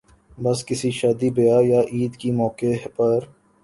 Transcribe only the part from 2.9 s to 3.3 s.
پر